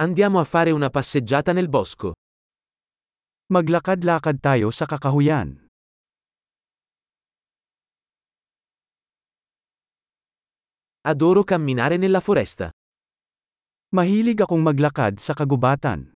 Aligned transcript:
Andiamo 0.00 0.38
a 0.38 0.44
fare 0.44 0.70
una 0.70 0.90
passeggiata 0.90 1.52
nel 1.52 1.68
bosco. 1.68 2.14
Maglakad-lakad 3.50 4.38
tayo 4.38 4.70
sa 4.70 4.86
kakahuyan. 4.86 5.66
Adoro 11.02 11.42
camminare 11.42 11.96
nella 11.98 12.20
foresta. 12.22 12.70
Mahilig 13.90 14.38
akong 14.38 14.62
maglakad 14.62 15.18
sa 15.18 15.34
kagubatan. 15.34 16.14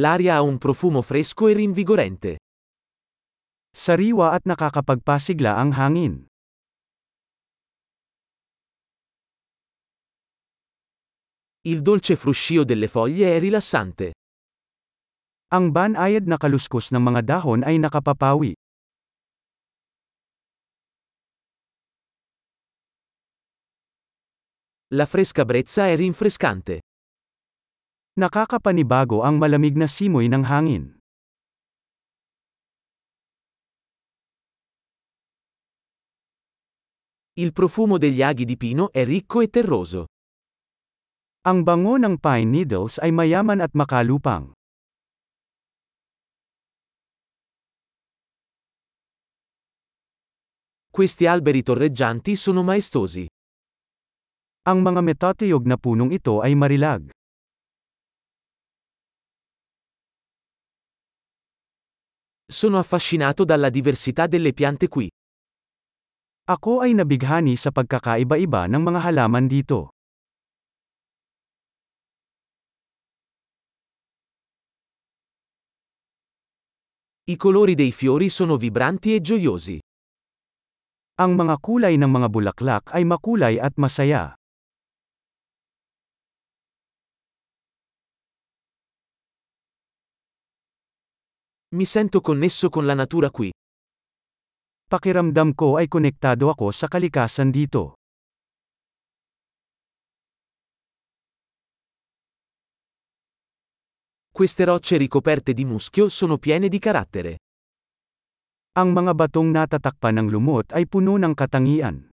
L'aria 0.00 0.40
ha 0.40 0.40
un 0.40 0.56
profumo 0.56 1.02
fresco 1.02 1.44
e 1.48 1.52
rinvigorente. 1.52 2.40
Sariwa 3.68 4.32
at 4.32 4.48
nakakapagpasigla 4.48 5.60
ang 5.60 5.76
hangin. 5.76 6.29
Il 11.62 11.82
dolce 11.82 12.16
fruscio 12.16 12.64
delle 12.64 12.88
foglie 12.88 13.36
è 13.36 13.38
rilassante. 13.38 14.16
Ang 15.52 15.68
banayad 15.76 16.24
na 16.24 16.40
kaluskos 16.40 16.88
ng 16.88 17.04
mga 17.04 17.20
dahon 17.20 17.60
ay 17.68 17.76
nakapapawi. 17.76 18.56
La 24.96 25.04
fresca 25.04 25.44
brezza 25.44 25.84
è 25.84 25.92
rinfrescante. 26.00 26.80
Nakakapanibago 28.16 29.20
ang 29.20 29.36
malamig 29.36 29.76
na 29.76 29.84
simoy 29.84 30.32
ng 30.32 30.44
hangin. 30.48 30.96
Il 37.36 37.52
profumo 37.52 37.98
degli 38.00 38.22
aghi 38.24 38.48
di 38.48 38.56
pino 38.56 38.88
è 38.92 39.04
ricco 39.04 39.44
e 39.44 39.48
terroso. 39.52 40.08
Ang 41.40 41.64
bango 41.64 41.96
ng 41.96 42.20
pine 42.20 42.44
needles 42.44 43.00
ay 43.00 43.16
mayaman 43.16 43.64
at 43.64 43.72
makalupang. 43.72 44.52
Questi 50.92 51.24
alberi 51.24 51.64
torreggianti 51.64 52.36
sono 52.36 52.60
maestosi. 52.60 53.24
Ang 54.68 54.84
mga 54.84 55.00
metatiyog 55.00 55.64
na 55.64 55.80
punong 55.80 56.12
ito 56.12 56.44
ay 56.44 56.52
marilag. 56.52 57.08
Sono 62.44 62.76
affascinato 62.76 63.48
dalla 63.48 63.72
diversità 63.72 64.28
delle 64.28 64.52
piante 64.52 64.92
qui. 64.92 65.08
Ako 66.52 66.84
ay 66.84 66.92
nabighani 66.92 67.56
sa 67.56 67.72
pagkakaiba-iba 67.72 68.68
ng 68.68 68.82
mga 68.84 69.00
halaman 69.08 69.48
dito. 69.48 69.96
I 77.24 77.36
colori 77.36 77.74
dei 77.74 77.92
fiori 77.92 78.28
sono 78.28 78.56
vibranti 78.56 79.14
e 79.14 79.20
gioiosi. 79.20 79.78
Ang 81.20 81.36
mga 81.36 81.60
kulay 81.60 82.00
ng 82.00 82.08
mga 82.08 82.28
bulaklak 82.32 82.84
ay 82.96 83.04
makulay 83.04 83.60
at 83.60 83.76
masaya. 83.76 84.32
Mi 91.76 91.84
sento 91.84 92.24
connesso 92.24 92.72
con 92.72 92.88
la 92.88 92.96
natura 92.96 93.28
qui. 93.30 93.52
Pakiramdam 94.90 95.54
ko 95.54 95.78
ay 95.78 95.86
konektado 95.86 96.50
ako 96.50 96.74
sa 96.74 96.90
kalikasan 96.90 97.54
dito. 97.54 97.99
Queste 104.40 104.64
rocce 104.64 104.96
ricoperte 104.96 105.52
di 105.52 105.66
muschio 105.66 106.08
sono 106.08 106.38
piene 106.38 106.72
di 106.72 106.78
carattere. 106.78 107.44
Ang 108.80 108.96
mga 108.96 109.12
batong 109.12 109.52
natatakpan 109.52 110.16
ng 110.16 110.32
lumot 110.32 110.72
ay 110.72 110.88
puno 110.88 111.20
ng 111.20 111.36
katangian. 111.36 112.08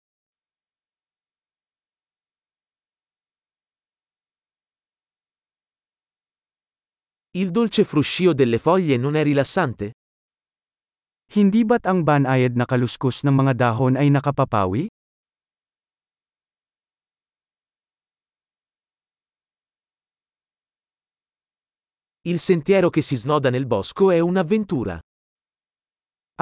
Il 7.38 7.54
dolce 7.54 7.87
fruscio 7.87 8.34
delle 8.34 8.58
foglie 8.58 8.98
non 8.98 9.14
è 9.14 9.22
rilassante? 9.22 9.94
Hindi 11.31 11.62
ba't 11.62 11.87
ang 11.87 12.03
banayad 12.03 12.58
na 12.58 12.66
kaluskos 12.66 13.22
ng 13.22 13.38
mga 13.38 13.54
dahon 13.54 13.94
ay 13.94 14.10
nakapapawi? 14.10 14.91
Il 22.26 22.41
sentiero 22.41 22.91
che 22.91 23.03
si 23.03 23.14
snoda 23.14 23.50
nel 23.50 23.66
bosco 23.66 24.10
è 24.10 24.19
un'avventura. 24.19 24.98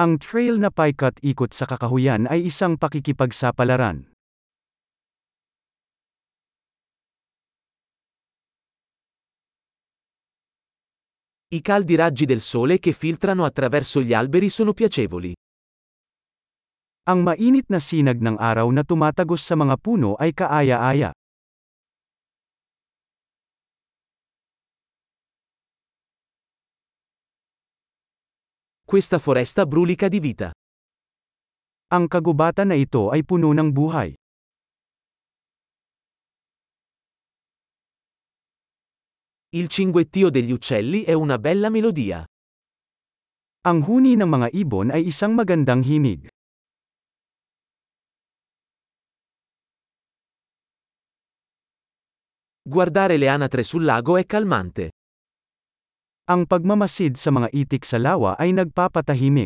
Ang 0.01 0.17
trail 0.17 0.57
na 0.57 0.73
paikat-ikot 0.73 1.53
sa 1.53 1.69
kakahuyan 1.69 2.25
ay 2.25 2.49
isang 2.49 2.73
pakikipagsapalaran. 2.73 4.09
I 11.53 11.61
caldi 11.61 11.93
raggi 11.93 12.25
del 12.25 12.41
sole 12.41 12.81
che 12.81 12.91
filtrano 12.91 13.45
attraverso 13.45 14.01
gli 14.01 14.17
alberi 14.17 14.49
sono 14.49 14.73
piacevoli. 14.73 15.37
Ang 17.13 17.21
mainit 17.21 17.69
na 17.69 17.77
sinag 17.77 18.17
ng 18.17 18.41
araw 18.41 18.65
na 18.73 18.81
tumatagos 18.81 19.45
sa 19.45 19.53
mga 19.53 19.77
puno 19.77 20.17
ay 20.17 20.33
kaaya-aya. 20.33 21.13
Questa 28.95 29.19
foresta 29.19 29.65
brulica 29.65 30.07
di 30.07 30.23
vita. 30.23 30.55
Ang 31.91 32.07
kagubatan 32.07 32.71
na 32.71 32.79
ito 32.79 33.11
ay 33.11 33.27
puno 33.27 33.51
ng 33.51 33.67
buhay. 33.75 34.15
Il 39.51 39.67
cinguettio 39.67 40.31
degli 40.31 40.55
uccelli 40.55 41.03
è 41.03 41.11
una 41.11 41.35
bella 41.35 41.67
melodia. 41.67 42.23
Ang 43.67 43.83
huni 43.83 44.15
ng 44.15 44.29
mga 44.31 44.47
ibon 44.55 44.87
ay 44.95 45.11
isang 45.11 45.35
magandang 45.35 45.83
himig. 45.83 46.31
Guardare 52.63 53.19
le 53.19 53.27
anatre 53.27 53.67
sul 53.67 53.83
lago 53.83 54.15
è 54.15 54.23
calmante. 54.23 54.95
Ang 56.25 56.49
pagmamasid 56.49 57.21
sa 57.21 57.29
mga 57.29 57.53
itik 57.53 57.85
sa 57.85 58.01
lawa 58.01 58.33
ay 58.41 58.49
nagpapatahimik. 58.49 59.45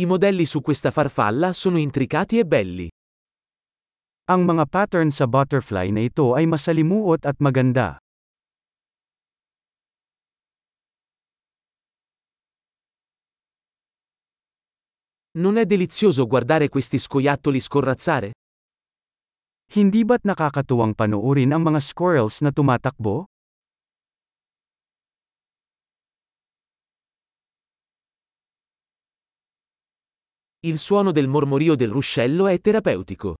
I 0.00 0.04
modelli 0.08 0.48
su 0.48 0.64
questa 0.64 0.88
farfalla 0.88 1.52
sono 1.52 1.76
intricati 1.76 2.40
e 2.40 2.48
belli. 2.48 2.88
Ang 4.32 4.48
mga 4.48 4.64
pattern 4.72 5.12
sa 5.12 5.28
butterfly 5.28 5.92
na 5.92 6.00
ito 6.08 6.32
ay 6.32 6.48
masalimuot 6.48 7.28
at 7.28 7.36
maganda. 7.36 8.00
Non 15.36 15.60
è 15.60 15.68
delizioso 15.68 16.24
guardare 16.24 16.72
questi 16.72 16.96
scoiattoli 16.96 17.60
scorrazzare? 17.60 18.35
Hindi 19.66 20.06
ba't 20.06 20.22
nakakatuwang 20.22 20.94
panoorin 20.94 21.50
ang 21.50 21.66
mga 21.66 21.82
squirrels 21.82 22.38
na 22.38 22.54
tumatakbo? 22.54 23.26
Il 30.62 30.78
suono 30.78 31.10
del 31.10 31.28
mormorio 31.28 31.74
del 31.74 31.90
ruscello 31.90 32.46
è 32.46 32.58
terapeutico. 32.58 33.34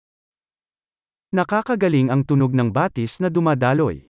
Nakakagaling 1.34 2.10
ang 2.10 2.22
tunog 2.26 2.54
ng 2.54 2.70
batis 2.70 3.18
na 3.22 3.30
dumadaloy. 3.30 4.06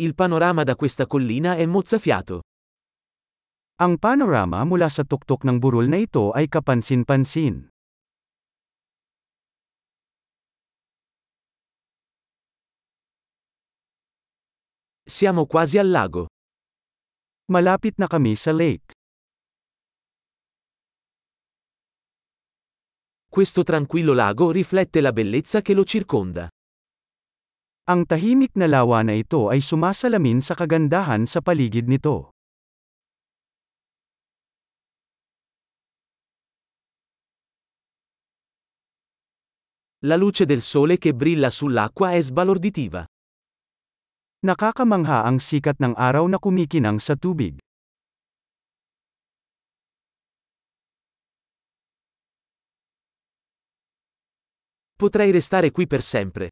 Il 0.00 0.14
panorama 0.14 0.64
da 0.64 0.76
questa 0.76 1.06
collina 1.06 1.56
è 1.56 1.66
mozzafiato. 1.66 2.40
Ang 3.80 3.96
panorama 3.96 4.60
mula 4.68 4.92
sa 4.92 5.08
tuktok 5.08 5.40
ng 5.40 5.56
burol 5.56 5.88
na 5.88 6.04
ito 6.04 6.36
ay 6.36 6.52
kapansin-pansin. 6.52 7.72
Siamo 15.08 15.48
quasi 15.48 15.80
al 15.80 15.88
lago. 15.88 16.28
Malapit 17.48 17.96
na 17.96 18.04
kami 18.04 18.36
sa 18.36 18.52
lake. 18.52 18.92
Questo 23.32 23.64
tranquillo 23.64 24.12
lago 24.12 24.52
riflette 24.52 25.00
la 25.00 25.16
bellezza 25.16 25.64
che 25.64 25.72
lo 25.72 25.88
circonda. 25.88 26.52
Ang 27.88 28.04
tahimik 28.04 28.52
na 28.60 28.68
lawa 28.68 29.00
na 29.08 29.16
ito 29.16 29.48
ay 29.48 29.64
sumasalamin 29.64 30.44
sa 30.44 30.52
kagandahan 30.52 31.24
sa 31.24 31.40
paligid 31.40 31.88
nito. 31.88 32.36
La 40.02 40.16
luce 40.16 40.46
del 40.46 40.62
sole 40.62 40.96
che 40.96 41.12
brilla 41.12 41.50
sull'acqua 41.50 42.12
è 42.12 42.20
sbalorditiva. 42.22 43.04
Nakakamangha 44.48 45.28
ang 45.28 45.36
sikat 45.36 45.76
ng 45.76 45.92
araw 45.92 46.24
na 46.24 46.40
kumikinang 46.40 46.96
sa 46.96 47.20
tubig. 47.20 47.60
Potrei 54.96 55.28
restare 55.28 55.68
qui 55.68 55.84
per 55.84 56.00
sempre. 56.00 56.48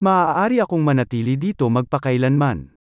Maaari 0.00 0.56
akong 0.56 0.80
manatili 0.80 1.36
dito 1.36 1.68
magpakailanman. 1.68 2.80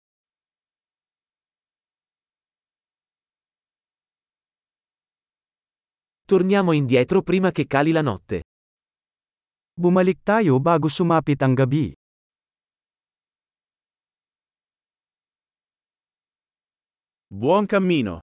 Torniamo 6.25 6.71
indietro 6.73 7.21
prima 7.21 7.51
che 7.53 7.67
cali 7.69 7.91
la 7.93 8.01
notte. 8.01 8.41
Bumalik 9.79 10.19
tayo 10.27 10.59
bago 10.59 10.91
sumapit 10.91 11.39
ang 11.39 11.55
gabi. 11.55 11.95
Buon 17.31 17.63
cammino! 17.63 18.19